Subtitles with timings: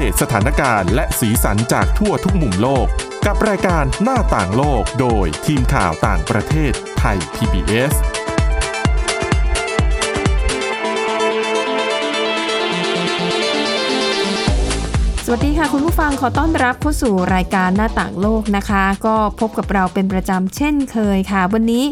[0.00, 2.86] เดตสถานการณ์และสีสันจากทั่วทุกมุมโลก
[3.26, 7.92] กับรายการหน้าต่างโลกโดยทีมข่าวต่างประเทศไทย PBS
[15.24, 21.84] สวัสดีค่ะ คุณผู้ฟังขอต้อนรับเข้าสู่รายการหน้าต่างโลกนะคะ ก็พบกับเราเป็นประจำเช่นเคยค่ะ วันนี้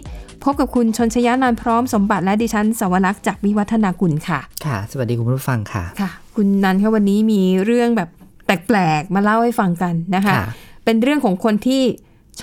[0.45, 8.09] พบกับคุณชนชยานานพร้อมสมบัติและดิฉันสวรักษ์จากวิวัฒนากุลค่ะ ค่ะ สวัสดีคุณผู้ฟังค่ะค่ะ คุณนันค่ะวันนี้มีเรื่องแบบ
[8.45, 10.45] แปลกๆมาเล่าให้ฟังกันนะคะค่ะ
[10.85, 11.82] เป็นเรื่องของคนที่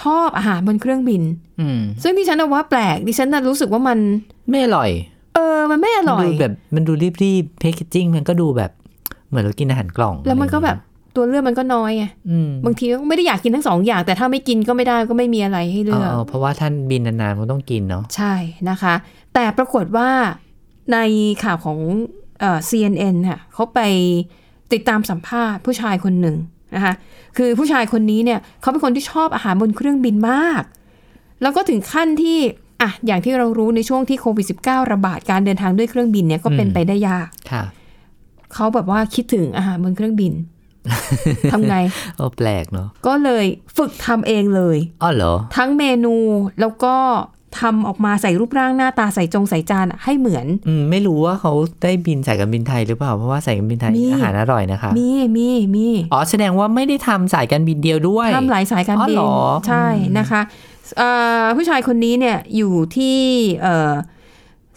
[0.01, 1.21] ชอบอาหารบนเครื่องบิน
[1.59, 3.97] อืมซึ่งดิฉันน่ะว่าแปลก ดิฉันน่ะรู้สึกว่ามัน
[4.49, 4.89] ไม่อร่อย
[5.35, 6.91] เออ มันไม่อร่อยมันดูแบบมันดู
[7.23, 8.71] รีบๆแพคเกจจิ้งมันก็ดูแบบ
[9.29, 10.77] เหมือนเรากินอาหารกล่อง แล้วมันก็แบบ
[11.15, 18.33] ตัวเลือกมันก็น้อยไงอืมบางทีก็ไม่ได้อยากกินทั้งสองอย่าง แต่ถ้าไม่กินก็ไม่ได้ก็ไม่มีอะไรให้เลืเออกอเพราะว่าท่านบินนานๆมันต้องกินเนาะใช่
[18.69, 18.93] นะคะ
[19.33, 20.09] แต่ปรากฏว่า
[20.93, 20.97] ใน
[21.43, 22.22] ข่าวของเอ่อ
[22.69, 23.79] CNN ค่ะเขาไป
[24.73, 26.35] ติดตามสัมภาษณ์ผู้ชายคนหนึ่ง
[26.75, 26.93] นะคะ
[27.37, 30.63] คือผู้ชายคนนี้เนี่ยเขาเป็นคนที่ชอบอาหารบนเครื่องบินมาก
[31.41, 32.39] แล้วก็ถึงขั้นที่
[32.81, 37.63] อะอย่างที่เรารู้ในช่วงที่โควิด -19 ระบาดการเดินทางด้วยเครื่องบินเนี่ยก็เป็นไปได้ยากค่ะ
[38.53, 40.33] เขาแบบว่าคิดถึงอาหารบนเครื่องบิน
[41.51, 41.75] ทำไง
[42.17, 43.45] โอ้แปลกเนาะก็เลย
[43.77, 46.15] ฝึกทำเองเลยอ้อเหรอ ทั้งเมนู
[46.59, 46.95] แล้วก็
[47.59, 51.51] ทำออกมาใส่รูปร่างหน้าตาใส่จงใส่จานอะให้เหมือนอืมไม่รู้ว่าเขา
[51.83, 59.35] ได้บินสายการบินไทยหรือเปล่าเพราะว่าสายการบินไทยมีอาหารอร่อยนะคะ มีมีมีอ๋อแสดงว่าไม่ได้ทำสายการบินเดียวด้วยทำหลายสายการบิอ๋อเหรอ
[59.67, 59.85] ใช่
[60.17, 60.41] นะคะ
[60.97, 61.09] เอ่
[61.41, 63.17] อผู้ชายคนนี้เนี่ยอยู่ที่
[63.61, 63.93] เอ่อ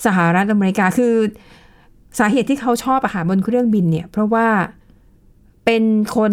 [0.07, 1.15] สหรัฐอเมริกาคือ
[2.19, 4.47] สาเหตุที่เขาชอบอาหารบนเครื่องบินเนี่ย เพราะว่า
[5.65, 5.85] เป็น
[6.17, 6.33] คน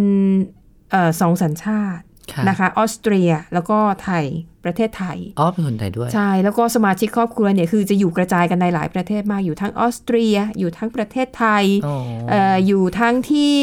[0.92, 2.13] เออสองสัญชาติค่ะ
[2.50, 4.26] นะคะออสเตรียแล้วก็ไทย
[4.66, 11.96] ประเทศไทยอ๋อเป็นคนไทยด้วย ใช่ แล้วก็สมาชิกครอบครัวเนี่ยคือจะอยู่กระจายกันในหลายประเทศมากอยู่ทั้งออสเตรีย อยู่ทั้งประเทศไทยอ๋อ
[12.30, 13.56] เอ่ออยู่ทั้งที่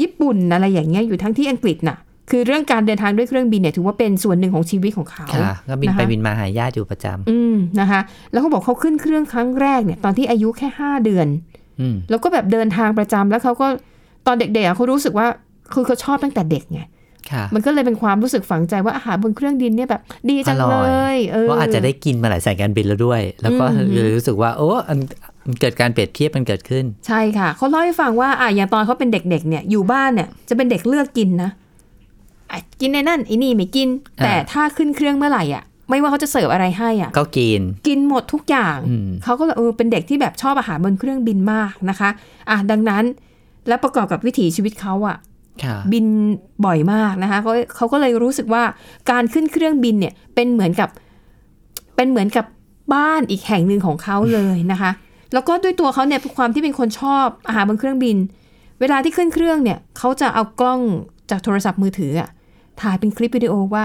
[0.00, 1.98] ญี่ปุ่นอะไรอย่างเงี้ยอยู่ทั้งที่อังกฤษน่ะ
[2.30, 8.00] คือเรื่องการเดินทางด้วยเครื่องบินเนี่ยถือว่าเป็นส่วนหนึ่งของชีวิตของเขาค่ะก็บินไปนะคะบินมาหาญาติอยู่ประจำอืมนะคะ
[8.30, 11.26] แล้วเขาบอกเขาขึ้นเครื่องครั้งแรกเนี่ยตอนที่อายุแค่ห้าเดือน
[11.80, 13.66] อืมแล้วก็แบบเดินทางประจำแล้วเขาก็
[14.26, 15.26] ตอนเด็กๆอะเขารู้สึกว่า
[15.72, 16.88] คือเขาชอบตั้งแต่เด็กไงค่ะ
[17.54, 24.98] มันก็เลยเป็นความรู้สึกฝังใจว่าอาหารบนเครื่องบินเนี่ยแบบดีจังอร่เลอยยเออว่าอาจจะได้กินมาหลายสายการบินแล้วด้วย แล้วก็อืมเลยรู้สึกว่าโอ้อัน
[25.46, 31.50] มันเกิดการเปรียบเทียบมันเกิดขึ้น ใช่ค่ะเขาเล่าให้ฟังว่าอะอย่างตอนเขาเป็นเด็กๆเนี่ยอยู่บ้านเนี่ยจะเป็นเด็กเลือกกินนะ
[32.50, 33.88] อะกินในนั่นไอ้นี่ไม่กิน
[34.20, 42.10] อ่าแต่ถ้าขึ้นเครื่องเมื่อไหร่อะไม่ว่าเขาจะเสิร์ฟอะไรให้อะก็กิน กินหมดทุกอย่างอืมเขาก็เลยเออเป็นเด็กที่แบบชอบอาหารบนเครื่องบินมากนะคะ
[42.50, 43.04] อะดังนั้น
[43.68, 45.31] แล้วประกอบกับวิถีชีวิตเขาอะค่ะ
[45.92, 46.06] บิน
[46.64, 48.62] บ่อยมากนะคะเขาเขาก็เลยรู้สึกว่า
[49.10, 50.88] การขึ้นเครื่องบินเนี่ยเป็นเหมือนกับ
[51.96, 52.46] เป็นเหมือนกับ
[52.94, 54.90] บ้านอีกแห่งหนึ่งของเขาเลยนะคะ
[55.32, 58.16] แล้วก็ด้วยตัวเขาเนี่ยความที่เป็นคนชอบอาหารบนเครื่องบิน
[58.80, 60.80] เวลาที่ขึ้นเครื่องเนี่ยเขาจะเอากล้อง
[61.30, 62.28] จากโทรศัพท์มือถืออะ
[62.80, 63.84] ถ่ายเป็นคลิปวิดีโอว่า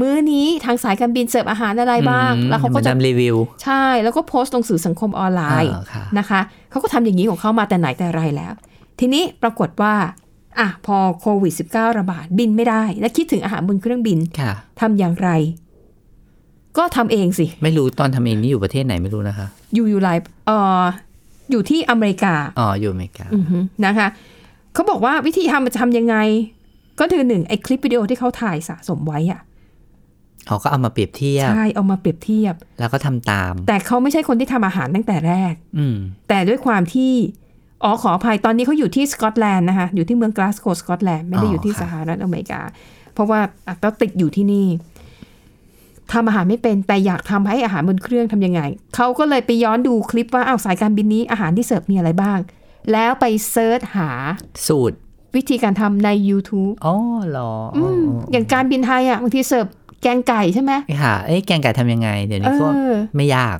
[0.00, 6.40] มื้อนี้ทางสายการบินเสิร์ฟอาหารอะไรบ้างอืมแล้วเขาก็จะมานำรีวิว ใช่แล้วก็โพสต์ลงสื่อสังคมออนไลน์อ่าค่ะนะคะ
[6.70, 8.52] เขาก็ทำอย่างนี้ของเขามาแต่ไหนแต่ไรแล้ว
[9.00, 9.94] ทีนี้ปรากฏว่า
[10.60, 15.28] อะพอโควิด -19 ระบาดบินไม่ได้ และคิดถึงอาหารบนเครื่องบินค่ะทำอย่างไร
[16.78, 20.82] ก็ทำเองสิ ไม่รู้ตอนทำเองนี่อยู่ประเทศไหนไม่รู้นะคะ อยู่อยู่หลายเอ่อ
[21.50, 24.08] อยู่ที่อเมริกาอ๋ออยู่อเมริกาอือฮึนะคะ
[24.74, 26.16] เขาบอกว่าวิธีทำมันจะทำยังไง
[27.00, 29.40] ก็คือหนึ่งไอ้คลิปวิดีโอที่เขาถ่ายสะสมไว้อะ
[30.46, 35.96] เขาก็เอามาเปรียบเทียบใช่เอามาเปรียบเทียบ แล้วก็ทำตาม แต่เขาไม่ใช่คนที่ทำอาหารตั้งแต่แรก อืม
[36.28, 37.12] แต่ด้วยความที่
[37.84, 42.60] อ๋อขออภัยตอนนี้เขาอยู่ที่สกอตแลนด์นะคะอยู่ที่เมืองกลาสโกสกอตแลนด์ไม่ได้อยู่ที่อ๋อสค่ะหรัฐอเมริกา
[43.14, 44.66] เพราะว่าอะก็ติดอยู่ที่นี่
[46.12, 48.60] ทำอาหารไม่เป็นแต่อยากทำให้อาหารบนเครื่องทำยังไง
[48.96, 52.38] เขาก็เลยไปย้อนดูคลิปว่าอ้าวสายการบินนี้อาหารที่เสิร์ฟมีอะไรบ้าง
[52.92, 54.10] แล้วไป search หา
[54.66, 54.96] สูตร
[55.36, 56.94] วิธีการทำใน YouTube อ๋อ
[57.28, 59.66] เหรออือ๋อมอ๋ออย่างการบินไทยอะบางทีเสิร์ฟ
[60.02, 60.72] แกงไก่ใช่ไหม
[61.02, 63.58] ค่ะเอ้ยแกงไก่ทำยังไง เดี๋ยวเอนี้ก็อไม่ยาก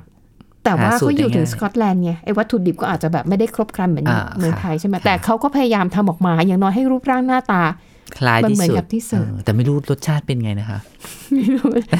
[0.67, 7.63] แต่ว่าหาสูตรเขาอยู่ถึงได้ง่ายสกอตแลนด์ไงไอ้วัตถุดิบก็อาจจะแบบไม่ได้ครบครันเหมือนอ่าเมืองค่ะไทยใช่ไหมค่ะแต่เขาก็พยายามทำออกมา อย่างน้อยให้รูปร่างหน้าตา
[8.17, 10.79] คล้ายมันที่เหมือนสุดกับที่เสิร์ฟออแต่ไม่รู้รสชาติเป็นไงนะคะ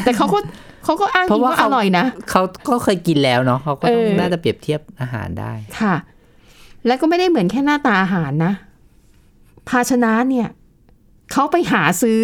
[0.05, 0.39] แต่เขาก็
[0.83, 5.95] เขาก็อ้างเพอิราะงว่าว่าอเขาร่อยนะเขาก็เคยกินแล้วเนาะเขาก็ต้องเออน่าจะเปรียบเทียบอาหารได้ค่ะ
[6.85, 8.53] แล้วก็ไม่ได้เหมือนแค่หน้าตาอาหารนะ
[9.69, 10.47] ภาชนะเนี่ย
[11.31, 12.21] เขาไปหาซื้อ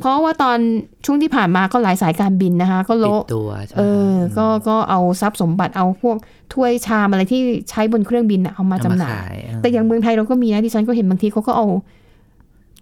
[0.00, 0.58] เพราะว่าตอน
[1.04, 3.82] ช่วงที่ผ่านมาก็หลายสายการบินนะคะ ก็ติโละดตัวใช่ไหมเอ
[4.12, 6.16] อ ก็ก็เอาทรัพย์สมบัติเอาพวก
[6.52, 11.66] ถ้วยชามอะไรที่ใช้บนเครื่องบินน่ะเอามาเอจำหน่ายขายเออแต่อย่างเมืองไทยเราก็มีนะดิฉันก็เห็นบางทีเขาก็เอา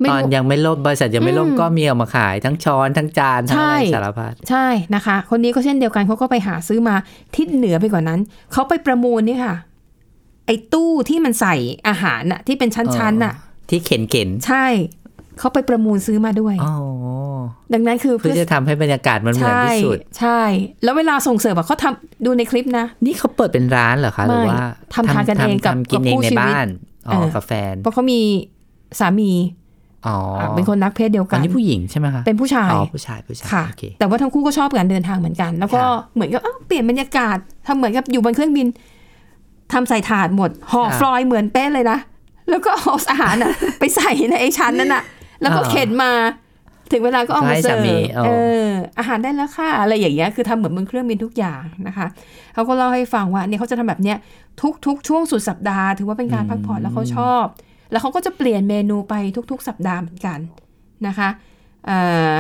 [0.01, 6.95] ไม่ตอนรู้ยังไม่ล่มบริษัทยังไม่ล่มอืมก็มีเอามาขายทั้งช้อนทั้งจานทั้งอะไรใช่สารพัดใช่นะคะ คนนี้ก็เช่นเดียวกันเขาก็ไปหาซื้อมา
[7.37, 8.21] ทิศเหนือไปกว่านั้น
[8.53, 9.55] เขาไปประมูลนี่ค่ะ
[10.47, 11.55] ไอ้ตู้ที่มันใส่
[11.89, 13.35] อาหารน่ะ ที่เป็นชั้นๆน่ะ
[13.71, 14.67] ที่เข็นเข็นใช่
[15.39, 16.75] เขาไปประมูลซื้อมาด้วยๆอ๋อ
[17.73, 20.41] ดังนั้นคือเพื่อจะทำให้บรรยากาศมันเหมือนใช่ที่สุด ใช่
[20.85, 26.67] แล้วเวลาส่งเสิร์ฟอะเขาทำดูในคลิปนะ นี่เขาเปิดเป็นร้านเหรอคะหรือไม่ว่าทำทานกันเองกับทำกินกับเองคู่ในชีวิตบ้าน
[27.09, 28.21] อ๋อเออกับแฟน เพราะเขามี
[28.99, 29.31] สามี
[30.07, 37.37] อ๋ออะเป็นคนรักเพศเดียวอักันนนี้ผู้หญิงใช่ไหมคะเป็นผู้ชายอ๋อผู้ชายผู้ชายค่ะโอเคแต่ว่าทั้งคู่ก็ชอบการเดินทางเหมือนกัน แล้วก็ค่ะเหมือนกับเอ้าเปลี่ยนบรรยากาศ
[37.67, 38.67] ทำเหมือนกับอยู่บนเครื่องบิน
[39.73, 41.99] ทำใส่ถาดหมดห่อฟอยล์เหมือนเป๊ะเลยนะ
[42.51, 45.03] แล้วก็เอาอาหารน่ะไปใส่ในไอ้ชั้นนั้นน่ะ
[45.43, 46.13] แล้วก็เข็นมา
[46.93, 47.87] ถึงเวลาก็เอามาเสิร์ฟ
[48.27, 48.31] เอ
[48.67, 48.69] อ
[48.99, 52.07] อาหารได้แล้วค่ะ อะไรอย่างเงี้ยคือทำเหมือนบนเครื่องบินทุกอย่างนะคะ
[52.55, 54.19] เขาก็เล่าให้ฟังว่าเนี่ยเขาจะทำแบบเนี้ย
[54.87, 57.45] ทุกๆ ช่วงสุดสัปดาห์ถือว่าเป็นการพักผ่อนแล้วเขาชอบ
[57.91, 59.15] แล้วเขาก็จะเปลี่ยนเมนูไป
[59.51, 60.39] ทุก ๆ สัปดาห์เหมือนกัน
[61.07, 61.29] นะคะ
[61.87, 61.99] เอ่
[62.31, 62.33] อ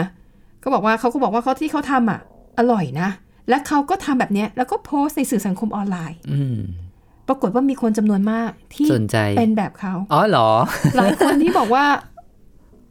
[0.63, 2.21] ก็บอกว่าเขาก็บอกว่าเขาที่เขาทำอะ
[2.59, 3.09] อร่อยนะ
[3.49, 6.59] และเขาก็ทำแบบเนี้ยแล้วก็โพสต์ในสื่อสังคมออนไลน์ อืม
[7.29, 10.51] ปรากฏว่ามีคนจำนวนมากที่สนใจเป็นแบบเขาอ๋อเหรอ
[10.97, 11.85] หลายคนที่บอกว่า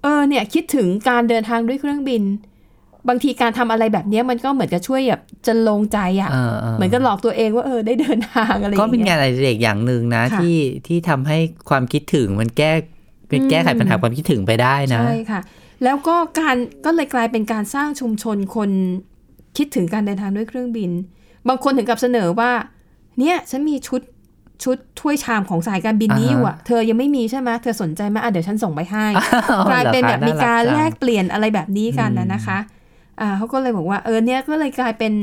[0.01, 2.23] เออเนี่ยคิดถึงการเดินทางด้วยเครื่องบิน
[3.09, 10.57] บางทีการทำอะไรแบบเนี้ยมันก็เหมือนกับช่วยแบบจะลงใจอะ่ะเออเออเหมือนกับหลอกตัวเองว่าเออได้เดินทางอะไรอก็ย่างเป็นเงี้ยงานอะไรเด็กอย่างหนึ่งนะค่ะที่
[10.87, 11.37] ที่ทำให้
[11.69, 12.71] ความคิดถึงมันแก้
[13.29, 15.41] เป็นแก้ไขอืมปัญหาความคิดถึงไปได้นะใช่ค่ะ
[15.83, 16.55] แล้วก็การ
[16.85, 18.69] ก็เลยกลายเป็นการสร้างชุมชนคน
[19.57, 20.91] คิดถึงการเดินทางด้วยเครื่องบิน
[21.47, 22.51] บางคนถึงกับเสนอว่า
[23.19, 24.01] เนี่ยฉันมีชุด
[24.63, 29.05] ชุดถ้วยชามของสายการบินนี้อยู่อะ เธอยังไม่มีใช่ไหมเธอสนใจไหมอะเดี๋ยวฉันส่งไปให้
[29.71, 32.57] กลายเป็นแบบมีการแลกเปลี่ยนอะไรแบบนี้กันนะนะคะ
[33.21, 35.13] อ่าเขาก็เลยบอกว่าเออเนี่ยก็เลยกลายเป็น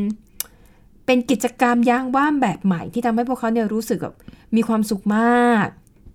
[1.06, 4.14] เป็นกิจกรรมย่างว่ามแบบใหม่ที่ทำให้พวกเขาเนี่ยรู้สึกแบบ
[4.56, 5.66] มีความสุขมาก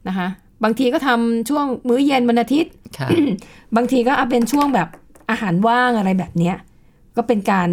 [0.07, 0.27] นะคะ
[0.63, 3.09] บางทีก็ทำช่วงมื้อเย็นวันอาทิตย์ค่ะ
[3.75, 4.87] บางทีก็เอาเป็นช่วงแบบ
[5.29, 6.55] อาหารว่างอะไรแบบเนี้ย
[7.15, 7.69] ก็เป็นการ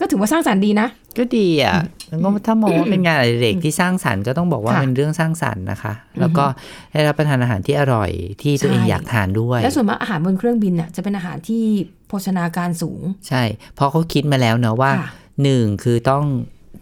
[0.00, 0.88] ก็ถือว่าสร้างสรรค์ดีนะ
[1.18, 1.84] ก็ดีอะแล้ว
[2.24, 6.44] ก็ถ้ามองว่าเป็นงานอะไรเด็กที่สร้างสรรค์ก็ต้องบอกว่าค่ะเป็นเรื่องสร้างสรรค์นะคะ แล้วก็
[6.92, 8.10] ได้รับประทานอาหารที่อร่อย
[8.42, 11.62] ที่ตัวเองใช่อยากทานด้วย และส่วนมากอาหารบนเครื่องบินน่ะจะเป็นอาหารที่
[12.08, 13.42] โภชนาการสูง ใช่
[13.74, 15.08] เพราะเขาคิดมาแล้วเนอะว่าค่ะ
[15.42, 16.24] หนึ่งคือต้อง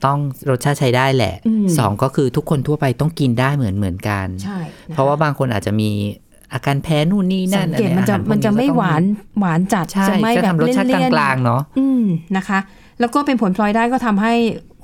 [0.04, 0.18] ต้อง
[0.50, 4.58] รสชาติใช้ได้แหละอืมสองก็คือทุกคนทั่วไปต้องกินได้เหมือนเหมือนกันใช่
[4.88, 5.90] นคเพราะว่าบางคนอาจจะมี
[6.52, 9.02] อาการแพ้นู่นนี่นั่สันงเกตอรมันจะอาารพวกมันจะไม่ก็ต้องหวาน
[9.40, 12.04] หวานจัดใช่จะไม่ก็แบบทำรสชาติเลี่ยนกลางๆเนาะๆอืม
[12.36, 12.58] นะคะ
[13.00, 14.34] แล้วก็เป็นผลพลอยได้ก็ทำให้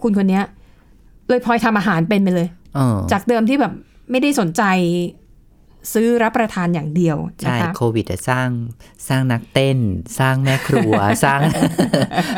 [0.02, 0.44] คุณคนเนี้ย
[1.28, 3.72] เลยพลอยทำอาหารเป็นไปเลยเออจากเดิมที่แบบ
[4.10, 4.62] ไม่ได้สนใจ
[5.92, 8.48] ซื้อรับประทานอย่างเดียวนะใช่คะโควิดอะสร้าง
[9.08, 9.78] สร้างนักเต้น
[10.18, 10.92] สร้างแม่ครัว
[11.24, 11.40] สร้าง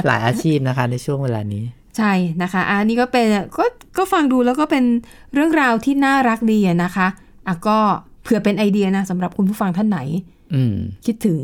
[0.07, 1.65] หลายอาชีพนะคะ ในช่วงเวลานี้
[1.97, 2.13] ใช่
[2.43, 3.27] นะคะ อันนี้ก็เป็น
[3.59, 3.65] ก็
[3.99, 4.85] ก็ฟังดูแล้วก็เป็น
[5.35, 7.07] เรื่องราวที่น่ารักดีอะนะคะ
[7.47, 7.79] อะก็
[8.23, 10.01] เผื่อเป็นไอเดียนะสำหรับคุณผู้ฟังท่านไหน
[10.55, 10.75] อืม
[11.07, 11.39] คิดถึง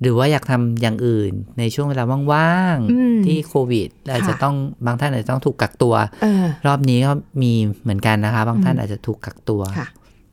[0.00, 4.56] หรือว่าอยากทำอย่างอื่นในช่วงเวลาว่างอืมๆที่โควิดอาจจะค่ะต้อง
[4.86, 7.12] บางท่านอาจจะต้องถูกกักตัวเออรอบนี้ก็
[7.42, 7.52] มี
[7.82, 9.86] เหมือนกันนะคะ บางท่านอาจจะถูกกักตัวค่ะ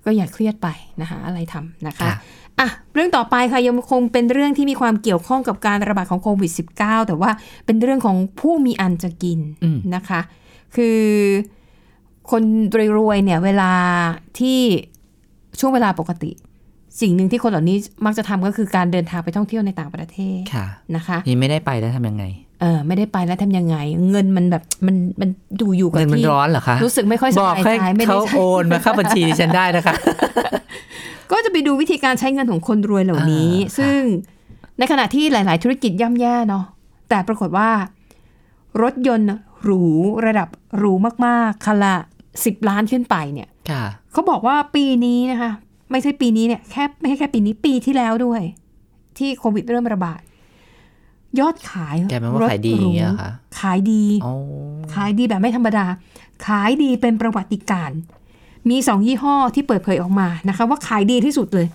[0.06, 0.68] ก็อย่าเครียดไป
[1.01, 2.13] นะคะ อะไรทำนะคะค่ะ
[2.60, 7.31] อะเรื่องต่อไปค่ะยังคงเป็นเรื่องที่มีความเกี่ยวข้องกับการระบาดของโควิด -19 แต่ว่า
[7.66, 10.21] เป็นเรื่องของผู้มีอันจะกินอืมนะคะ
[10.75, 11.00] คือ
[12.31, 12.44] คน
[12.98, 13.71] รวยๆเนี่ยเวลา
[14.39, 14.59] ที่
[15.59, 16.31] ช่วงเวลาปกติ
[17.01, 22.25] สิ่งหนึ่งที่คนเหล่านี้มักจะทำก็คือการเดินทางไปท่องเที่ยวในต่างประเทศค่ะนะคะนี่ไม่ได้ไปแล้วทำยังไง
[22.62, 23.78] เออไม่ได้ไปแล้วทำยังไง
[24.12, 25.30] เงินมันแบบมันมัน
[25.62, 29.94] ดูอยู่กับเงินมันที่ร้อนเหรอคะรู้สึกไม่ค่อยสบอกบายให้ใจไม่ได้เขาใช้โอนมาเข้าบัญชีดิฉันได้นะคะ
[31.31, 34.00] ก็จะไปดูวิธีการใช้เงินของคนรวยเหล่านี้อ่าค่ะซึ่ง
[34.80, 36.64] ในขณะที่หลาย ๆ ธุรกิจย่ำแย่เนาะ
[37.09, 37.69] แต่ปรากฏว่า
[38.81, 39.28] รถยนต์
[39.64, 39.81] หรู
[40.26, 40.47] ระดับ
[40.78, 40.94] หรู
[41.26, 41.95] มากๆคันละ
[42.45, 45.52] สิบล้านขึ้นไปเนี่ยค่ะเขาบอกว่าปีนี้นะคะ
[45.94, 48.42] ไม่ใช่ปีนี้เนี่ยแค่ไม่ใช่แค่ปีนี้ปีที่แล้วด้วย
[49.18, 50.21] ที่โควิดเริ่มระบาด
[51.40, 54.33] ยอดขายแกแปลว่าขายดีอย่างเงี้ยเหรอคะขายดีอ๋อ
[54.94, 55.85] ขายดีแบบไม่ธรรมดา
[56.45, 58.00] ขายดีเป็นประวัติการณ์
[58.69, 61.68] มีสองยี่ห้อที่เปิดเผยออกมานะคะ ว่าขายดีที่สุดเลย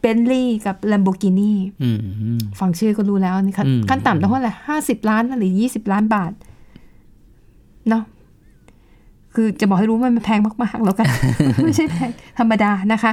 [0.00, 1.52] เบนลี่กับ Lamborghini
[1.82, 1.90] อื
[2.36, 6.32] มฟังชื่อก็รู้แล้วนี่ขั้นอืมขั้นต่ำต้องเท่าไหร่ห้าสิบล้านหรือยี่สิบล้านบาท
[7.88, 8.04] เนาะ
[9.34, 11.06] คือจะบอกให้รู้ว่ามันแพงมาก ๆ แล้วกัน
[11.64, 13.12] ไม่ใช่แพงธรรมดานะคะ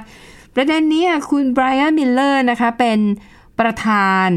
[0.56, 3.00] ประเด็นนี้อะคุณไบรอันมิลเลอร์นะคะเป็น
[3.60, 4.28] ประธาน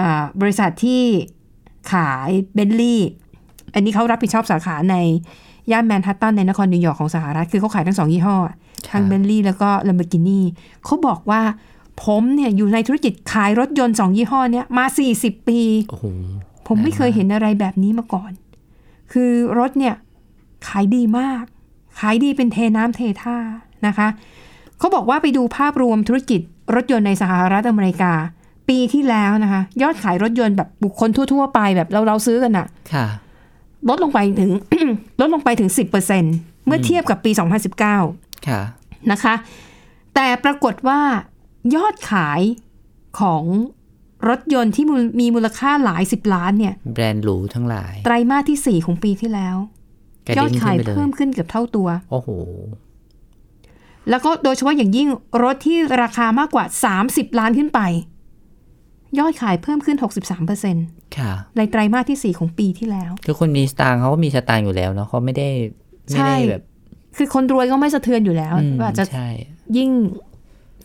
[0.00, 1.02] อ่าบริษัทที่
[1.92, 3.02] ขายเบนลี่
[3.74, 4.96] อันนี้เขารับผิดชอบสาขาใน
[5.72, 8.36] ย่านแมนฮัตตันในนครนิวยอร์กของสหรัฐ คือเขาขายทั้งสองยี่ห้อ
[8.92, 10.40] ทั้งเบนลี่แล้วก็ Lamborghini
[10.84, 11.42] เขาบอกว่า
[12.04, 14.84] ผมเนี่ยอยู่ในธุรกิจขายรถยนต์สองยี่ห้อเนี้ยมา
[15.16, 16.04] 40 ปีโอ้โห
[16.66, 18.32] ผมไม่เคยเห็นอะไรแบบนี้มาก่อน
[19.12, 19.94] คือรถเนี่ย
[20.68, 21.44] ขายดีมาก
[21.98, 23.36] ขายดีเป็นเทน้ำเทท่า
[23.86, 24.08] นะคะ
[24.80, 26.40] เขาบอกว่าไปดูภาพรวมธุรกิจ
[26.74, 28.12] รถยนต์ในสหรัฐอเมริกา
[28.68, 33.06] ปีที่แล้วนะคะ ยอดขายรถยนต์แบบบุคคลทั่ว ๆ ไปแบบเราเราซื้อกันอะค่ะ
[33.88, 34.52] ลดลงไปถึง
[35.20, 35.70] ลดลงไปถึง
[36.18, 37.30] 10%เมื่อเทียบกับปี
[37.88, 38.62] 2019ค่ะ
[39.12, 39.34] นะคะ
[40.14, 41.00] แต่ปรากฏว่า
[41.76, 42.40] ยอดขาย
[43.20, 43.44] ของ
[44.28, 49.56] รถยนต์ที่มูลมีมูลค่าหลายสิบล้านเนี่ย แบรนด์หรูทั้งหลาย ไตรมาสที่4ของปีที่แล้ว
[50.26, 52.28] กระยอดดิ้งขายขึ้นไปเลยเพิ่มขึ้นเกือบเท่าตัว โอ้โห
[54.08, 55.08] แล้วก็โดยเฉพาะอย่างยิ่ง
[55.42, 56.64] รถที่ราคามากกว่า
[57.02, 57.80] 30 ล้านขึ้นไป
[59.18, 59.96] ยอดขายเพิ่มขึ้น
[60.56, 65.48] 63%ค่ะ ในไตรมาสที่ 4 ของปีที่แล้ว คือคนมีสตางค์เขาก็มีสตางค์อยู่แล้วเนาะเขาไม่ได้
[66.10, 66.62] ไม่ได้แบบ
[67.16, 69.28] คือคนรวยก็ไม่สะเทือนอยู่แล้วอืมว่าอาจจะใช่
[69.76, 69.90] ยิ่ง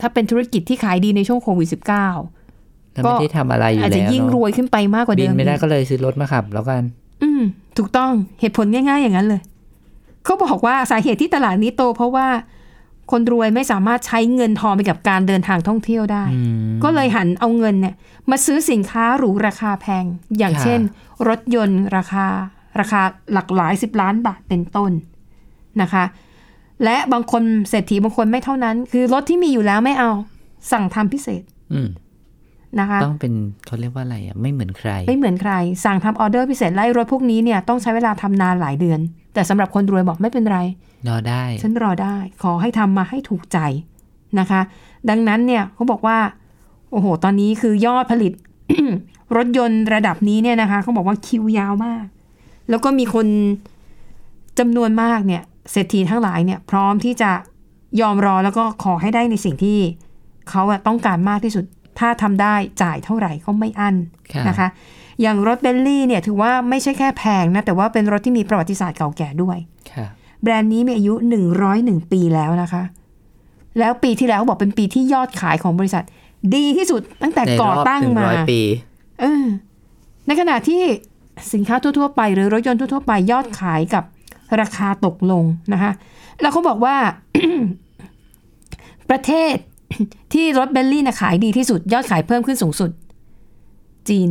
[0.00, 6.82] ถ้าเป็นธุรกิจที่ขายดีในช่วงโควิด -19 ถ้าไม่ได้ทำอะไรอยู่อาจแล้วจะยิ่งรเนาะวยขึ้นไปมากกว่าบิเดินมไม่ได้อีกก็เลยซื้อรถมาขับ แล้วกัน
[7.22, 7.42] อืม
[7.78, 9.40] ถูกต้องเหตุผลง่าย ๆ อย่างนั้นเลย
[10.24, 12.26] เขาบอกว่าสาเหตุที่ตลาดนี้โตเพราะว่า
[13.10, 17.94] คนรวยไม่สามารถใช้เงินทองไปกับการเดินทางท่องเที่ยวได้อืมก็เลยหันเอาเงินเนี่ย
[18.30, 20.04] มาซื้อสินค้าหรูราคาแพง
[20.38, 20.80] อย่างค่ะเช่น
[21.28, 22.26] รถยนต์ราคา
[22.80, 24.92] ราคาหลักหลายสิบล้านบาทเป็นต้น
[25.82, 26.04] นะคะ
[26.84, 30.10] และบางคนเศรษฐีบางคนไม่เท่านั้น คือรถที่มีอยู่แล้วไม่เอา
[30.72, 31.88] สั่งทำพิเศษอืม
[32.80, 33.32] นะคะต้องเป็น
[33.66, 35.52] เขาเรียกว่าอะไรอะไม่เหมือนใคร ไม่เหมือนใคร
[35.84, 39.00] สั่งทำออเดอร์พิเศษไล่รถพวกนี้เนี่ยต้องใช้เวลาทำนานหลายเดือน
[39.36, 40.58] แต่สำหรับคนรวยบอกไม่เป็นไร
[41.08, 43.58] รอได้ ฉันรอได้ ขอให้ทำมาให้ถูกใจ
[44.38, 44.60] นะคะ
[45.10, 46.18] ดังนั้นเนี่ยเขาบอกว่า
[46.90, 48.32] โอ้โห ตอนนี้คือยอดผลิต
[49.36, 52.04] รถยนต์ระดับนี้เนี่ยนะคะเขาบอกว่าคิวยาวมาก
[52.70, 53.26] แล้วก็มีคน
[54.58, 57.30] จำนวนมากเนี่ยเศรษฐีทั้งหลายเนี่ย พร้อมที่จะ
[58.00, 59.78] ยอมรอแล้วก็ขอให้ได้ในสิ่งที่
[60.50, 61.64] เขาอะต้องการมากที่สุด
[61.98, 63.96] ถ้าทำได้จ่ายเท่าไหร่ก็ไม่อั้น
[64.32, 64.68] ค่ะนะคะ
[65.22, 69.58] อย่างรถเบนลี่เนี่ยถือว่าไม่ใช่แค่แพงนะ แต่ว่าเป็นรถที่มีประวัติศาสตร์เก่าแก่ด้วย
[69.92, 70.06] ค่ะ
[70.42, 71.14] แบรนด์นี้มีอายุ
[71.62, 72.82] 101 ปีแล้วนะคะ
[73.78, 76.04] แล้วปีที่แล้วเขาบอกเป็นปีที่ยอดขายของบริษัท
[76.54, 78.60] ดีที่สุดตั้งแต่ในรก่ออบตั้งหนึ่งมาร้อยปี
[79.20, 79.44] เออ
[80.26, 80.82] ในขณะที่
[81.52, 84.04] สินค้าทั่วๆไป หรือรถยนต์ทั่วๆไปยอดขายกับ
[84.60, 85.92] ราคาตกลงนะคะ
[86.40, 86.96] แล้วเขาบอกว่า
[89.10, 89.54] ประเทศ
[90.32, 92.90] ที่รถเบลลี่นะขายดีที่สุด ยอดขายเพิ่มขึ้นสูงสุด
[94.08, 94.30] จีน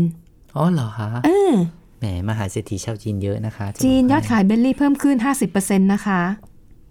[0.58, 1.54] อ๋อเหรอคะเออ
[2.00, 5.16] แหมมหาเศรษฐีชาวจีนเยอะนะคะะจีนบกยอดขายเบลลี่เพิ่มขึ้น
[5.54, 6.22] 50%นะคะ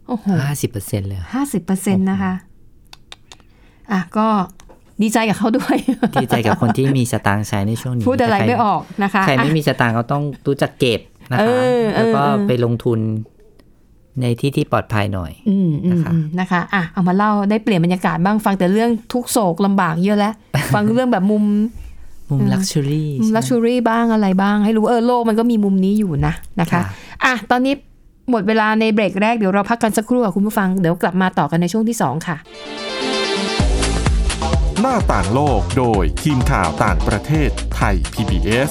[0.09, 2.33] โอ้โหห้าสิบเปอร์เซ็นต์เลยเหรอห้าสิบเปอร์เซ็นต์นะคะ
[3.93, 4.27] อะก็
[5.03, 5.77] ดีใจกับเขาด้วย
[6.23, 11.01] ดีใจกับคนที่มีสตางค์ใช้ในช่วงนี้ พูดอะไรใคไม่ออกนะคะ ใครไม่อะมีสตางค์เขาต้องรู้จักเก็บ
[11.33, 12.99] นะเอคะอเออแล้วก็เออไปลงทุน
[14.21, 20.35] ในที่ที่ปลอดภัยหน่อยอืมอืมนะคะอืมนะคะอะเอามาเล่าได้เปลี่ยนบรรยากาศบ้างฟังแต่เรื่องทุกข์โศกลำบากเยอะแล้ว
[20.75, 21.45] ฟังเรื่องแบบมุม
[22.31, 26.83] มุมลักชัวรี่ลักชัวรี่บ้างอะไรบ้าง ให้รู้เออโลกมันก็มีมุมนี้อยู่นะนะคะค่ะ
[27.25, 27.75] อะตอนนี้
[28.31, 32.37] หมดเวลาในเบรกแรกเดี๋ยวเราพักกันสักครู่ค่ะคุณผู้ฟัง เดี๋ยวกลับมาต่อกันในช่วงที่สองค่ะ
[34.81, 38.71] หน้าต่างโลกโดยทีมข่าวต่างประเทศไทย PBS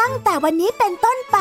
[0.00, 1.38] ตั้งแต่วันนี้เป็นต้นไป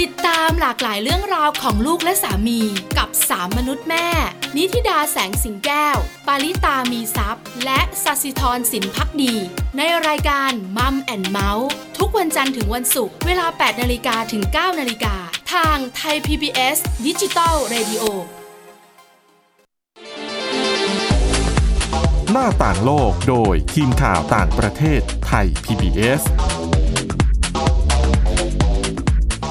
[0.00, 2.60] ติดตามหลากหลายเรื่องราวของลูกและสามี
[2.98, 4.08] กับสามมนุษย์แม่
[4.56, 5.96] นิธิดาแสงสิงแก้ว
[6.26, 9.34] ปาริตามีซัพ์และสัสิธรสินพักดี
[9.76, 15.14] ในรายการมัมแอนเมาส์ทุกวันจันทร์ถึงวันศุกร์เวลา 8นาฬิกาถึง 9นาฬิกา
[15.52, 18.04] ทางไทย PBS ดิจิตอล Radio
[22.32, 26.22] หน้าต่างโลกโดยทีมข่าวต่างประเทศไทย PBS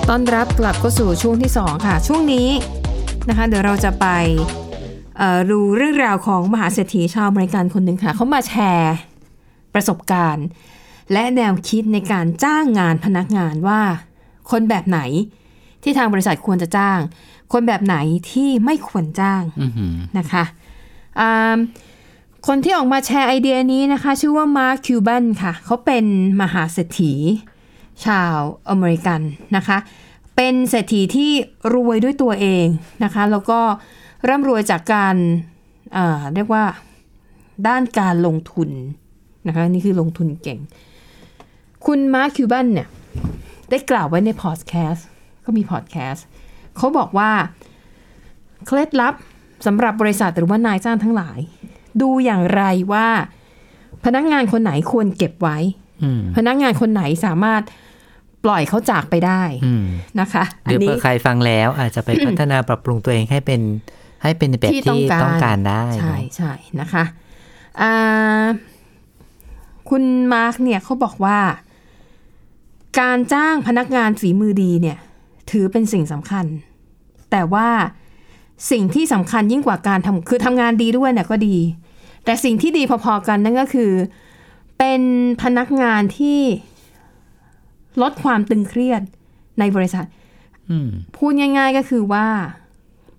[0.09, 2.49] ต้อนรับกลับเข้าสู่ช่วงที่ 2 ค่ะ ช่วงนี้
[3.29, 4.07] นะคะ เดี๋ยวเราจะไป
[5.17, 8.95] เอ่อดูเรื่องราวของมหาเศรษฐีชาวอเมริกันคนหนึ่งค่ะเขามาแชร์
[9.73, 10.45] ประสบการณ์
[11.13, 13.81] และแนวคิดในการจ้างงานพนักงานว่า
[14.51, 14.99] คนแบบไหน
[15.83, 16.99] ที่ทางบริษัทควรจะจ้าง
[17.53, 17.95] คนแบบไหน
[18.31, 20.43] ที่ไม่ควรจ้างอือหือนะคะ
[21.19, 21.57] อ่า
[22.47, 26.05] คนที่ออกมาแชร์ไอเดียนี้นะคะ ชื่อว่ามาร์คคิวบันค่ะ เขาเป็น
[26.41, 27.13] มหาเศรษฐี
[28.05, 28.37] ชาว
[28.69, 29.21] อเมริกัน
[29.55, 29.77] นะคะ
[30.35, 31.31] เป็นเศรษฐีที่
[31.73, 32.65] รวยด้วยตัวเอง
[33.03, 33.59] นะคะ แล้วก็
[34.29, 35.15] ร่ำรวยจากการ
[35.93, 36.63] เเรียกว่า
[37.67, 38.69] ด้านการลงทุน
[39.47, 40.59] นะคะนี่คือลงทุนเก่ง
[41.85, 42.87] คุณมาร์คคิวบันเนี่ย
[43.69, 45.07] ได้กล่าวไว้ในพอดแคสต์
[45.45, 46.25] ก็มีพอดแคสต์
[46.77, 47.31] เขาบอกว่า
[48.65, 49.13] เคล็ดลับ
[49.65, 51.39] สำหรับบริษัทหรือว่านายจ้างทั้งหลาย
[52.01, 52.63] ดูอย่างไร
[52.93, 53.07] ว่า
[54.05, 55.57] พนักงานคนไหนควรเก็บไว้
[56.03, 57.61] อืมพนักงานคนไหนสามารถ
[58.45, 59.85] ปล่อยเขาจากไปได้อืม
[60.19, 63.61] นะคะหรือเผื่อใครฟังแล้วอาจจะไปพัฒนาปรับปรุงตัวเองให้เป็น
[64.23, 67.03] ให้เป็นในแบบที่ต้องการได้ใช่เนอะใช่นะคะ
[67.81, 68.43] อ่า
[69.89, 70.03] คุณ
[70.33, 71.37] มาร์กเนี่ยเขาบอกว่า
[72.99, 74.97] การจ้างพนักงานฝีมือดีเนี่ย
[75.51, 76.45] ถือเป็นสิ่งสำคัญ
[77.31, 77.67] แต่ว่า
[78.71, 81.57] สิ่งที่สำคัญยิ่งกว่าการทำคือทำงานดีด้วยเนี่ยก็ดี
[82.29, 83.91] แต่สิ่งที่ดีพอๆกันนั่นก็คือ
[84.77, 85.01] เป็น
[85.43, 86.39] พนักงานที่
[88.01, 89.01] ลดความตึงเครียด
[89.59, 90.05] ในบริษัท
[90.69, 92.25] อืมพูดง่าย ๆก็คือว่า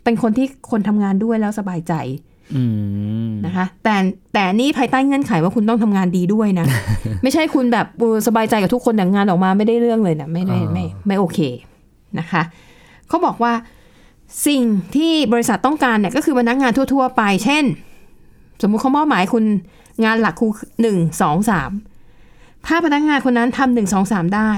[0.04, 1.94] เป็นคนที่คนทำงานด้วยแล้วสบายใจ
[2.56, 2.62] อื
[3.28, 3.96] มนะคะ แต่
[4.34, 6.66] แต่นี่ภายใต้เงื่อนไขว่าคุณต้องทำงานดีด้วยนะ
[7.22, 11.38] ไม่ใช่คุณแบบเออสบายใจกับทุกคนแต่งานออกมาไม่ได้เรื่องเลยนะไม่ได้ไม่ไม่โอเค
[12.18, 12.42] นะคะ
[13.08, 13.52] เขาบอกว่า
[14.46, 14.62] สิ่ง
[14.96, 17.64] ที่บริษัทต้องการเนี่ยก็คือพนักงานทั่ว ๆ ไป เช่น
[18.62, 19.44] สมมุติเขามอบหมายคุณ
[20.04, 20.46] งานหลักคู
[20.82, 21.70] หนึ่งสองสาม
[22.66, 24.50] ถ้าพนักงานคนนั้นทำหนึ่งสองสามได้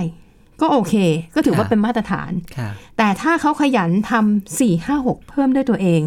[0.61, 0.95] ก็โอเค
[1.35, 6.03] ก็ถือว่าเป็นมาตรฐานค่ะแต่ถ้าเขาขยันทำสี่ห้าหกเพิ่มด้วยตัวเอง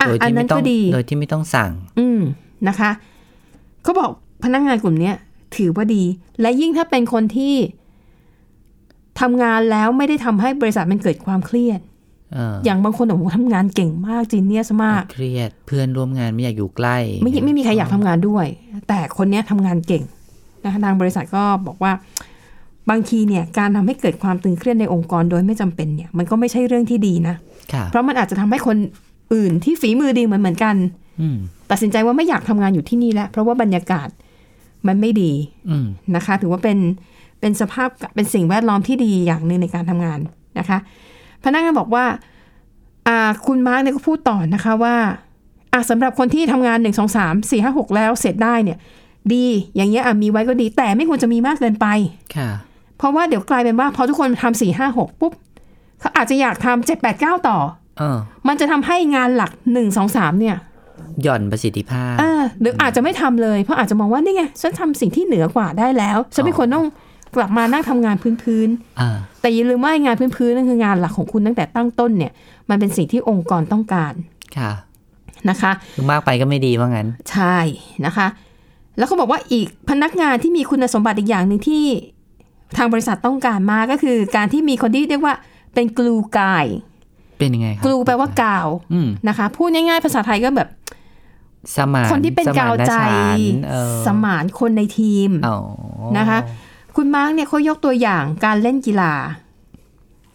[0.00, 2.20] อะโดยอันที่นั้ไม่นต้อก็งดี โดยที่ไม่ต้องสั่ง อืม
[2.68, 2.90] นะคะ
[3.82, 4.10] เขาบอก
[4.44, 5.16] พนักงานกลุ่มเนี้ย
[5.56, 6.04] ถือว่าดี
[6.40, 7.54] และยิ่งถ้าเป็นคนที่
[9.20, 18.46] ทำงานแล้วไม่ได้ทำให้บริษัทมันเกิดความเครียดเอออย่างบางคนโอ้โหทำงานเก่งมากจีเนียสมาก เครียดเพื่อนร่วมงานไม่อยากอยู่ใกล้ ไม่ไม่มีใครอยากทำงานด้วย
[18.88, 20.04] แต่คนเนี้ยทำงานเก่ง
[20.64, 21.92] นะคะทางบริษัทก็บอกว่า
[22.90, 27.36] บางทีเนี่ยการทำให้เกิดความตึงเครียดในองค์กรโดยไม่จำเป็นเนี่ย มันก็ไม่ใช่เรื่องที่ดีนะ
[27.72, 28.76] ค่ะเพราะมันอาจจะทำให้คน
[29.34, 30.76] อื่นที่ฝีมือดีเหมือนเหมือนกัน
[31.20, 31.36] อืม
[31.70, 34.08] ตัดสินใจว่าไม่อยากทำงานอยู่ที่นี่แล้วเพราะว่าบรรยากาศ
[34.86, 35.32] มันไม่ดี
[35.70, 36.78] อืมนะคะ ถือว่าเป็น
[37.40, 40.18] เป็นสภาพเป็นสิ่งแวดล้อมที่ดีอย่างหนึ่งในการทำงาน
[40.58, 40.78] นะคะ
[41.44, 42.04] พนักงานบอกว่า
[43.08, 44.96] อ่าคุณมาร์กเนี่ยก็พูดต่อนะคะว่า
[45.72, 48.78] อะสำหรับคนที่ทำงานหนึ่งสองสามสี่ห้าหกแล้วเสร็จได้เนี่ย
[49.32, 49.46] ดี
[49.76, 51.86] อย่างเงี้ยอะมีไว้ก็ดี แต่ไม่ควรจะมีมากเกินไป
[52.36, 52.50] ค่ะ
[52.98, 55.32] เพราะว่าเดี๋ยวกลายเป็นว่าพอทุกคนทำสี่ห้าหกปุ๊บ
[56.00, 57.58] เขาอาจจะอยากทำเจ็ดแปดเก้าต่อ
[57.98, 60.56] เออมันจะทำให้งานหลักหนึ่งสองสามเนี่ย
[61.22, 66.86] หย่อนประสิทธิภาพเออหรืออาจจะไม่ทำเลย เพราะอาจจะมองว่านี่ไงฉันทำสิ่งที่เหนือกว่าได้แล้วฉันไม่ควรต้อง
[67.36, 68.68] กลับมานั่งทำงานพื้น
[69.00, 72.32] อ่าๆแต่อย่าลืมว่างานพื้นๆนั่นคืองานหลักของคุณตั้งแต่ตั้งต้นเนี่ย
[72.70, 74.12] มันเป็นสิ่งที่องค์กรต้องการ
[74.58, 74.72] ค่ะ
[75.50, 77.56] นะคะคือมากไปก็ไม่ดีว่างั้น ใช่
[78.06, 78.26] นะคะ
[78.98, 81.84] แล้วเขาบอกว่าอีกพนักงานที่มีคุณสมบัติอีกอย่างหนึ่งที่
[82.76, 85.34] ทางบริษัทต้องการมาก็คือ การที่มีคนที่เรียกว่า
[85.74, 86.66] เป็น glue guy
[87.38, 90.68] เป็นยังไงครับ glue แปลว่ากาวอืมนะคะ พูดง่ายๆ ภาษาไทยก็แบบ
[91.76, 95.58] สมานคนที่เป็นสมกาวใจฉันท์เออสมานคนในทีมอ๋อ
[96.18, 96.38] นะคะ
[96.96, 99.12] คุณมาร์กเนี่ยเขายกตัวอย่างการเล่นกีฬา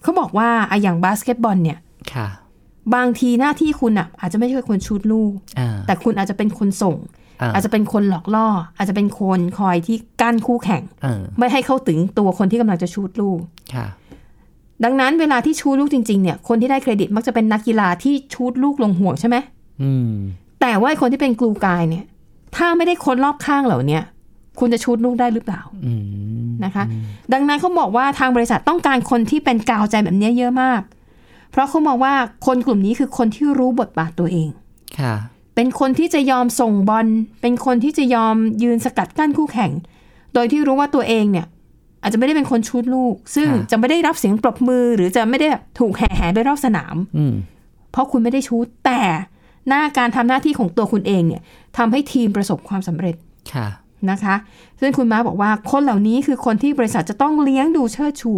[0.01, 1.79] เขาบอกว่าอะอย่างบาสเกตบอลเนี่ย
[2.13, 2.27] ค่ะ
[2.95, 6.95] บางทีหน้าที่คุณอะ อาจจะไม่ใช่คนชูดลูกอ่าแต่คุณอาจจะเป็นคนส่ง
[7.41, 13.39] อ่าอาจจะเป็นคนหลอกล่อ อาจจะเป็นคนคอยที่กั้นคู่แข่งเออไม่ให้เข้าถึงตัวคนที่กำลังจะชูดลูก
[13.73, 13.87] ค่ะ
[14.83, 19.37] ดังนั้นเวลาที่ชูดลูกจริง ๆ เนี่ย คนที่ได้เครดิตมักจะเป็นนักกีฬาที่ชูดลูกลงห่วงใช่ไหม
[19.81, 20.13] อืม
[20.61, 22.05] แต่ว่าไอ้คนที่เป็นกลูกายเนี่ย
[22.55, 24.03] ถ้าไม่ได้คนรอบข้างเหล่าเนี้ย
[24.59, 25.93] คุณจะชูดลูกได้หรือเปล่าอื
[26.45, 26.83] มนะคะ
[27.33, 30.81] ดังนั้นเขาบอกว่าทางบริษัทต้องการคนที่เป็นกาวใจแบบนี้เยอะมาก
[31.51, 32.13] เพราะเขามองว่า
[32.45, 34.49] คนกลุ่มนี้คือคนที่รู้บทบาทตัวเอง
[34.99, 35.15] ค่ะ
[35.55, 37.07] เป็นคนที่จะยอมส่งบอล
[37.41, 39.71] เป็นคนที่จะยอมยืนสกัดกั้นคู่แข่ง
[40.33, 41.47] โดยที่รู้ว่าตัวเองเนี่ย
[42.01, 47.33] อาจจะไม่ได้เป็นคนชูดลูก ซึ่งค่ะจะไม่ได้รับเสียงปรบมือ หรือจะไม่ได้แบบถูกแห่แห่ไปรอบสนามอืม
[47.91, 49.01] เพราะคุณไม่ได้ชูดแต่
[49.67, 51.41] หน้าการทำหน้าที่ของตัวคุณเองเนี่ย
[51.77, 53.15] ทำให้ทีมประสบความสำเร็จ
[53.53, 53.67] ค่ะ
[54.11, 54.35] นะคะ
[54.79, 58.33] ซึ่งคุณม้าบอกว่าคนเหล่านี้คือคนที่บริษัทจะต้องเลี้ยงดูเชิดชู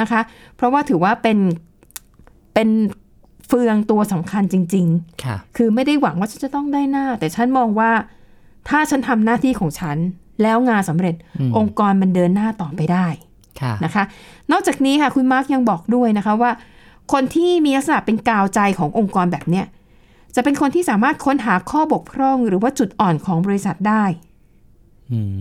[0.00, 0.20] นะคะ
[0.56, 1.38] เพราะว่าถือว่าเป็น
[2.54, 2.68] เป็น
[3.46, 7.90] เฟืองตัวสำคัญจริง ๆ ค่ะ คือไม่ได้หวังว่าฉันจะต้องได้หน้า แต่ฉันมองว่า
[8.68, 9.96] ถ้าฉันทำหน้าที่ของฉัน
[10.42, 13.06] แล้วงานสำเร็จอืมองค์กรมันเดินหน้าต่อไปได้
[13.60, 14.04] ค่ะนะคะ
[14.52, 16.50] นอกจากนี้ค่ะคุณมาร์กยังบอกด้วยนะคะว่า
[17.12, 19.66] คนที่มีลักษณะเป็นกาวใจขององค์กรแบบเนี้ย
[20.34, 24.31] จะเป็นคนที่สามารถค้นหาข้อบกพร่อง หรือว่าจุดอ่อนของบริษัทได้อืม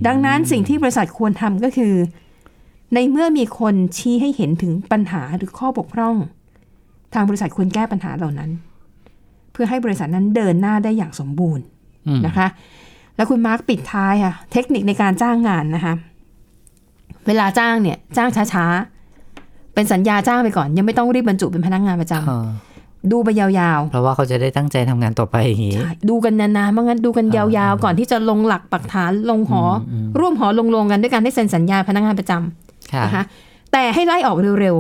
[0.08, 1.94] ดังนั้นสิ่งที่บริษัทควรทำก็คือ
[2.94, 6.16] ในเมื่อมีคนชี้ให้เห็นถึงปัญหาหรือข้อบกพร่อง
[7.14, 8.50] ทางบริษัทควรแก้ปัญหาเหล่านั้น
[9.52, 11.64] เพื่อให้บริษัทนั้นเดินหน้าได้อย่างสมบูรณ์
[12.08, 12.48] อืมนะคะ
[13.16, 15.94] แล้วคุณมาร์กปิดท้ายค่ะ เทคนิคในการจ้างงานนะคะ
[17.28, 22.48] เวลาจ้างเนี่ย จ้างช้าๆเป็นสัญญาจ้างไปก่อน ยังไม่ต้องรีบบรรจุเป็นพนักงานประจำเออ
[23.12, 33.24] ดูไปยาวๆ เพราะว่าเขาจะได้ตั้งใจทำงานต่อไปอย่างนี้ใช่ดูกันนานๆไม่งั้นดูกันยาวๆ ก่อนที่จะลงหลักปักฐานลงหออร่วมหอลงลงกันด้วยการได้เซ็นสัญญาพนักงานประจำค่ะนะคะ
[33.72, 34.78] แต่ให้ไล่ออกเร็ว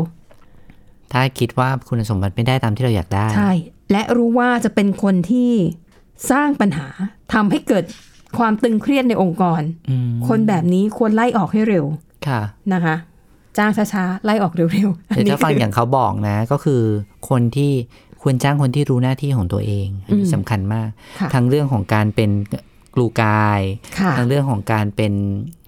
[1.13, 3.51] ถ้าคิดว่าคุณสมบัติไม่ได้ตามที่เราอยากได้ๆใช่
[3.91, 5.51] และรู้ว่าจะเป็นคนที่
[6.31, 6.88] สร้างปัญหา
[7.34, 7.84] ทำให้เกิด
[8.38, 11.86] ความตึงเครียดในองค์กรอืมคนแบบนี้ควรไล่ออกให้เร็ว
[12.27, 12.41] ค่ะ
[12.73, 12.95] นะคะ
[13.57, 16.81] จ้างช้าๆ ไล่ออกเร็วๆอันแต่นี้ถ้าฟังคืออย่างเขาบอกนะ ก็คือ
[17.29, 17.71] คนที่
[18.21, 22.29] ควรจ้างคนที่รู้หน้าที่ของตัวเอง อันนี้อืมสำคัญมากค่ะทั้งเรื่องของการเป็น
[22.95, 23.62] กลูกาย
[23.99, 25.13] ค่ะทั้งเรื่องของการเป็น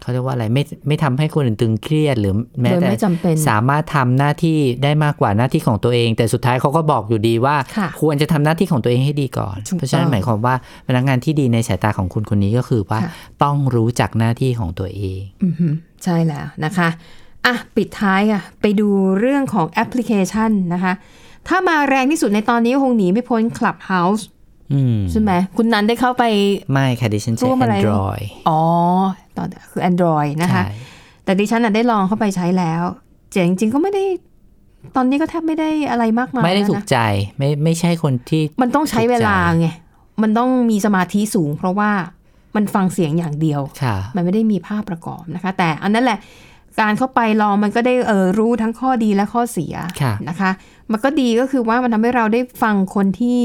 [0.02, 10.56] เขาเรียกว่าอะไรไม่ไม่ทำให้คนอื่นตึงเครียดหรือแม้โดยแต่ไม่จำเป็นสามารถทำหน้าที่ได้มากกว่าหน้าที่ของตัวเอง แต่สุดท้ายเขาก็บอกอยู่ดีว่าค่ะควรจะทำหน้าที่ของตัวเองให้ดีก่อนถูกเพราะฉะนั้นต้องหมายความว่า
[10.88, 13.12] พนักงานที่ดีในสายตาของคุณคนนี้ก็คือว่าค่ะ
[13.44, 16.90] ต้องรู้จักหน้าที่ของตัวเองอือหือใช่แล้วนะคะ
[17.46, 18.88] อะปิดท้ายอะไปดู
[19.20, 20.94] เรื่องของแอปพลิเคชันนะคะ
[21.48, 24.24] ถ้ามาแรงที่สุดในตอนนี้ก็คงหนีไม่พ้น Clubhouse
[24.74, 26.24] อืมใช่ไหม คุณนันได้เข้าไป
[26.72, 28.62] ไม่ค่ะ ดิฉันใช้ร่วมอะไร Android อ๋อ
[29.38, 30.74] ตอนคือ Android นะคะใช่
[31.26, 32.84] แต่ดิฉันน่ะได้ลองเข้าไปใช้แล้ว
[33.32, 34.04] แต่จริงๆก็ไม่ได้
[34.96, 37.00] ตอนนี้ก็แทบไม่ได้อะไรมากมายไม่ได้แล้วถูกนะใจ
[37.38, 39.68] ไม่ไม่ใช่คนที่ มันต้องใช้เวลาไง
[40.22, 41.92] มันต้องมีสมาธิสูง เพราะว่า
[42.56, 46.20] มันฟังเสียงอย่างเดียวค่ะมันไม่ได้มีภาพประกอบนะคะ แต่อันนั้นแหละ
[46.82, 50.52] การเข้าไปลองมันก็ได้เออรู้ทั้งข้อดีและข้อเสียค่ะนะคะ
[50.92, 53.42] มันก็ดีก็คือว่ามันทำให้เราได้ฟังคนที่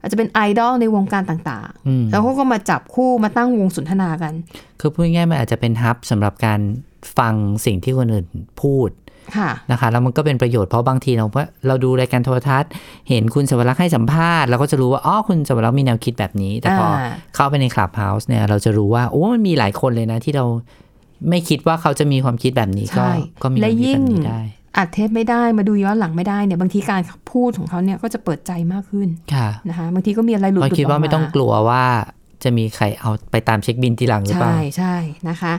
[0.00, 4.32] อาจจะเป็นไอดอลในวงการต่างอืมๆแล้วเขาก็มาจับคู่มาตั้งวงสนทนากัน
[4.80, 6.60] คือพูดง่ายๆมันอาจจะเป็นฮับสำหรับการ
[7.18, 7.34] ฟัง
[7.66, 8.26] สิ่งที่คนอื่น
[8.62, 8.90] พูด
[9.36, 12.70] ค่ะนะคะแล้วมันก็เป็นประโยชน์เพราะบางทีเราว่าเราดูรายการโทรทัศน์
[13.08, 20.44] เห็นคุณสวรักษ์ให้สัมภาษณ์เราก็จะรู้ว่าอ๋อคุณสวรักษ์มีแนวคิดแบบนี้ แต่พออ่าเข้าไปในคลับเฮาส์เนี่ยเราจะรู้ว่าโอ้มันมีหลายคนเลยนะที่เรา
[21.28, 24.40] ไม่คิดว่าเขาจะมีความคิดแบบนี้ก็ใช่ก็มีแนและวคิดยิ่แบงบนี้ได้
[24.78, 31.84] อัดเทปไม่ได้มาดูย้อนหลังไม่ได้เนี่ยบางทีการพูดของเขาเนี่ยก็จะเปิดใจมากขึ้นค่ะนะคะบางทีก็มีอะไรหลุดเราๆคิดว่าออกไม่ต้องกลัวว่า
[32.42, 34.96] จะมีใครเอาไปตามเช็คบินทีหลังหรือเปล่า ใช่ใช่
[35.28, 35.54] นะคะ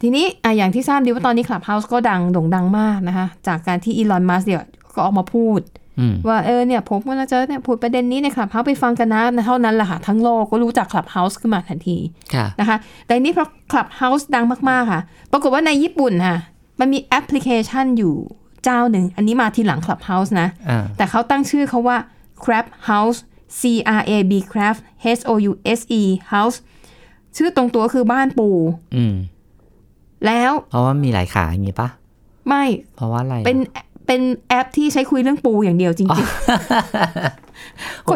[0.00, 4.62] ทีนี้อะอย่างที่ทราบดีว่าตอนนี้ Clubhouse ก็ดังโด่งดังมากนะคะ จากการที่อีลอนมัสเนี่ย
[4.94, 5.60] ก็ออกมาพูด
[5.98, 11.96] อืมว่าเออเนี่ยผมก็จะเนี่ยพูดประเด็นนี้ใน Clubhouse ไปฟังกันนะเท่านั้นแหละค่ะ ทั้งโลกก็รู้จัก Clubhouse ขึ้นมาทันที
[12.34, 15.00] ค่ะนะคะ แต่นี้เพราะ Clubhouse ดังมากๆค่ะ
[15.32, 16.38] ปรากฏว่าในญี่ปุ่นค่ะ
[16.80, 18.16] มันมีแอปพลิเคชันอยู่
[18.64, 21.96] เจ้าหนึ่ง อันนี้มาทีหลัง Clubhouse นะอ่าแต่เขาตั้งชื่อเขาว่า
[22.42, 23.18] Crab House
[23.60, 23.62] C
[24.00, 24.76] R A B Crab
[25.18, 26.56] H O U S E House
[27.36, 28.48] ชื่อตรงตัวคือบ้านปู
[28.96, 29.14] อืม
[30.26, 31.88] แล้ว เพราะว่ามีหลายขาอย่างงี้ปะ
[32.48, 32.64] ไม่
[32.96, 33.58] เพราะว่าอะไร เป็น
[34.06, 36.16] เป็นแอปที่ใช้คุยเรื่องปูอย่างเดียวจริงโอ้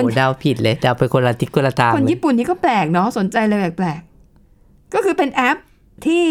[0.03, 5.57] โหเดาผิดเลยเดาไปคนละทิศคนละทางๆคนเลยญี่ปุ่นนี่ก็แปลกเนาะ สนใจเลยแปลกๆ ก็คือเป็นแอป
[6.07, 6.25] ที่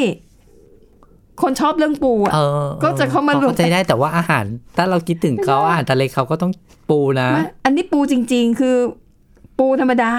[1.42, 4.46] คนชอบเรื่องปูอะเออก็จะเข้ามารวมเข้าใจได้แต่ว่าอาหาร
[4.78, 6.52] ถ้าเราคิดถึงเขาอาหารทะเลเขาก็ต้อง
[6.90, 8.76] ปูนะไม่อันนี้ปูจริง ๆ คือ
[9.60, 10.12] ปูธรรมดา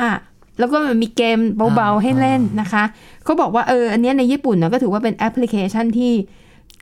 [0.58, 1.38] แล้วก็มีเกม
[1.76, 2.84] เบาๆให้เล่นนะคะ
[3.24, 6.12] เขาบอกว่าเอออันเนี้ยในญี่ปุ่นนะก็ถือว่าเป็นแอปพลิเคชันที่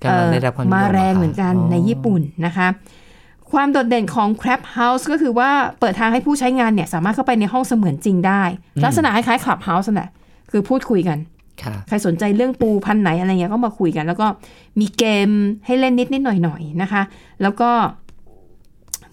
[0.03, 2.69] กำลังได้รับความนิยมมาแรงเหมือนกันอ๋อในญี่ปุ่นนะคะ
[3.53, 8.43] ความโดดเด่นของ Crab House ก็คือว่าเปิดทางให้ผู้ใช้งานเนี่ย สามารถเข้าไปในห้องเสมือนจริงได้
[8.85, 10.11] ลักษณะคล้ายๆ Club House นั่นแหละ
[10.51, 11.32] คือพูดคุยกันค่ะ
[11.89, 14.27] ใครสนใจเรื่องปูพันธุ์ไหนอะไรเงี้ยก็มาคุยกัน แล้วก็
[14.81, 15.29] มีเกม
[15.67, 17.03] ให้เล่นนิดนิดๆหน่อยหน่อยๆนะคะ
[17.43, 17.71] แล้วก็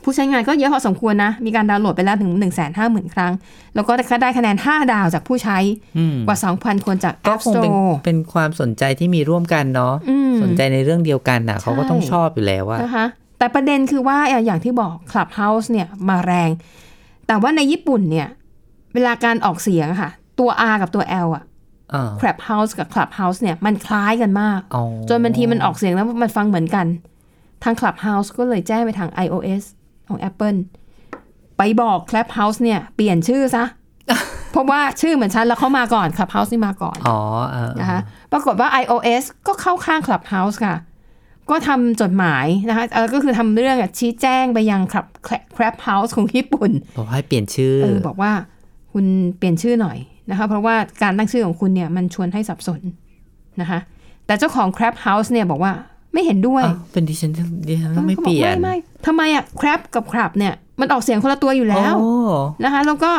[0.04, 3.34] ผู้ใช้งานก็เยอะพอสมควรนะ มีการดาวน์โหลดไปแล้วถึง1 5 0 0 0 0ครั้ง
[3.76, 5.58] แล้วก็ได้คะแนน 5 ดาวจากผู้ใช้
[5.98, 13.06] อืมกว่า 2,000 คนจากก็ App คงเป็น Store เป็นความสนใจที่มีร่วมกันเนาะอืมสนใจในเรื่องเดียวกันน่ะเขาก็ต้องใช่ชอบอยู่แล้วว่านะคะ
[13.38, 16.50] แต่ประเด็นคือว่าอะอย่างที่บอก Clubhouse เนี่ยมาแรง
[17.28, 18.28] แต่ว่าในญี่ปุ่นเนี่ย
[18.94, 21.44] เวลาการออกเสียงอะค่ะ ตัว R กับตัว L อะ
[21.94, 26.86] อ่า Clubhouse กับ Clubhouse เนี่ยมันคล้ายกันมากอ๋อจนบางทีมันออกเสียงแล้วมันฟังเหมือนกัน
[27.64, 29.64] ทาง Clubhouse ก็เลยแจ้งไปทาง iOS
[30.08, 30.60] ของ Apple
[31.58, 33.64] ไปบอก Clubhouse เนี่ยเปลี่ยนชื่อซะ
[34.52, 37.20] เพราะว่าชื่อเหมือนฉันแล้วเขามาก่อน Clubhouse นี่มาก่อนอ๋อ
[37.52, 38.00] เออนะคะ
[38.32, 40.76] ปรากฏว่า iOS ก็เข้าข้าง Clubhouse ค่ะ
[41.50, 45.06] ก็ทำจดหมายนะคะเออก็คือทำเรื่องอะชี้แจ้งไปยัง Club
[45.58, 48.32] Clubhouse ของญี่ปุ่นบอกให้เปลี่ยนชื่อเออบอกว่า
[48.94, 49.06] คุณ
[49.38, 49.98] เปลี่ยนชื่อหน่อย
[50.30, 52.82] นะคะเพราะว่าการตั้งชื่อของคุณเนี่ยมันชวนให้สับสน
[53.62, 53.80] นะคะ
[54.26, 55.72] แต่เจ้าของ Crab House เนี่ยบอกว่า
[56.14, 57.32] ไม่เห็นด้วยอ้าวเป็นดิฉัน
[57.68, 62.14] ดิฉันก็ไม่เปลี่ยน ไม่ไม่ทำไมอะ Crab กับ Crab เนี่ยมันออกเสียงคนละตัวอยู่แล้วโอ้
[62.64, 63.12] นะคะแล้วก็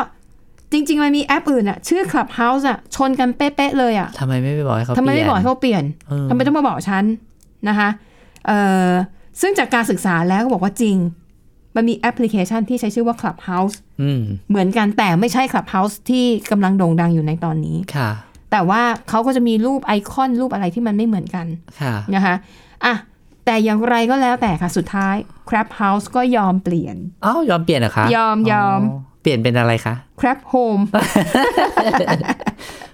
[0.71, 7.03] จริง ๆ มันมีแอปอื่นอะชื่อ Club House อะชนกันเป๊ะๆเลยอะทำไมไม่ไปบอกให้เขาทำไมเปลี่ไม่ยนบอกให้เขาเปลี่ยนเออทำไมต้องมาบอกฉัน
[7.69, 7.89] นะคะ
[8.47, 8.89] เอ่อ
[9.41, 10.97] ซึ่งจากการศึกษาแล้วก็บอกว่าจริง
[11.75, 18.09] มันมีแอปพลิเคชันที่ใช้ชื่อว่า Clubhouse อืมเหมือนกันแต่ไม่ใช่ Clubhouse ที่กำลังโด่งดังอยู่ในตอนนี้ค่ะ
[18.51, 21.45] แต่ว่าเขาก็จะมีรูปไอคอนรูปอะไรที่มันไม่เหมือนกัน
[21.81, 22.35] ค่ะนะคะ
[22.85, 22.95] อะ
[23.45, 25.15] แต่อย่างไรก็แล้วแต่ค่ะสุดท้าย
[25.49, 28.79] Crab House ก็ยอมเปลี่ยนอ้าวยอมเปลี่ยนเหรอคะ ยอมยอม
[29.21, 30.83] เปลี่ยนเป็นอะไรคะ Crab Home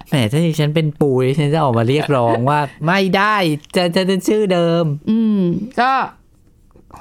[0.08, 3.36] แหมถ้าดิฉันเป็นปูดิฉันจะออกมาเรียกร้องว่า ไม่ได้
[3.76, 5.40] จะจะจะชื่อเดิม อืม
[5.80, 5.90] ก็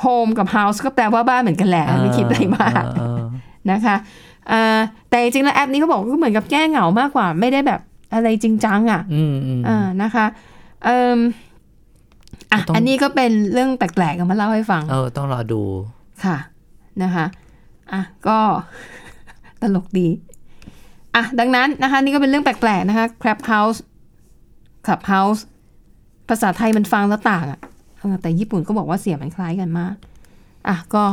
[0.03, 3.21] Home กับ House ก็แปลว่าบ้านเหมือนกันแหละไม่คิดอะไรมากเออ
[3.71, 3.95] นะคะ
[4.51, 4.79] อ่า
[5.09, 7.81] แต่จริงๆแล้วแอปนี้เขาบอกว่าก็เหมือนกับแก้เหงามากกว่า ไม่ได้แบบ
[8.13, 10.25] อะไรจริงจังอะอืมอืมอ่านะคะ
[10.83, 11.19] เอ่ม
[12.51, 15.61] อะต้องอันนี้ก็เป็นเรื่องแปลกๆกันมาเล่าให้ฟัง เออ ต้องรอดู
[16.23, 16.37] ค่ะ
[17.03, 17.25] นะคะ
[17.91, 18.39] อะก็
[19.61, 20.07] ตลกดี
[21.15, 23.79] อะดังนั้นนะคะ นี่ก็เป็นเรื่องแปลกๆนะคะ Crab House
[24.85, 25.41] Club House
[26.29, 27.76] ภาษาไทยมันฟังแล้วต่างอะเออ
[28.21, 29.95] แต่ญี่ปุ่นก็บอกว่าเสียงมันคล้ายกันมาก
[30.67, 31.03] อะก็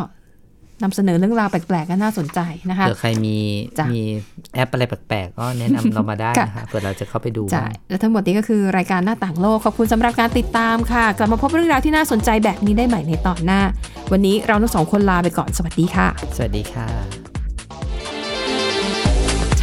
[0.83, 3.37] นำเสนอเรื่องราวแปลกๆก็น่าสนใจนะคะเผื่อใครมี
[3.79, 4.03] จ้ะมี
[4.55, 13.61] แอปอะไรแปลกๆ ก็แนะนำเรามาได้ค่ะนะคะเผื่อเราจะเข้าไปดูใช่บ้างและทั้งหมดนี้ก็คือรายการหน้าต่างโลก ขอบคุณสำหรับการติดตามค่ะ กลับมาพบเรื่องราวที่น่าสนใจแบบนี้ได้ใหม่ในตอนหน้า
[14.13, 16.89] วันนี้เราทั้งสองคนลาไปก่อนสวัสดีค่ะ สวัสดีค่ะ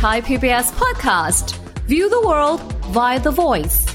[0.02, 1.46] Thai PBS podcast.
[1.92, 3.91] View the world via the voice.